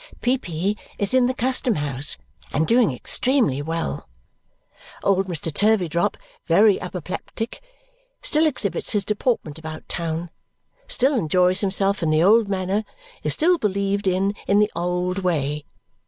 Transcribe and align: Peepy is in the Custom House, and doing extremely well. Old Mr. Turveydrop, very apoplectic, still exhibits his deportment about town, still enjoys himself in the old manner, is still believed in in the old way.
Peepy 0.19 0.75
is 0.97 1.13
in 1.13 1.27
the 1.27 1.33
Custom 1.35 1.75
House, 1.75 2.17
and 2.51 2.65
doing 2.65 2.91
extremely 2.91 3.61
well. 3.61 4.09
Old 5.03 5.27
Mr. 5.27 5.53
Turveydrop, 5.53 6.17
very 6.47 6.81
apoplectic, 6.81 7.61
still 8.23 8.47
exhibits 8.47 8.93
his 8.93 9.05
deportment 9.05 9.59
about 9.59 9.87
town, 9.87 10.31
still 10.87 11.13
enjoys 11.13 11.61
himself 11.61 12.01
in 12.01 12.09
the 12.09 12.23
old 12.23 12.47
manner, 12.49 12.83
is 13.21 13.35
still 13.35 13.59
believed 13.59 14.07
in 14.07 14.33
in 14.47 14.57
the 14.57 14.71
old 14.75 15.19
way. 15.19 15.65